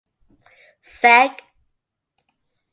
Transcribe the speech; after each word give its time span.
Sec. 0.97 1.35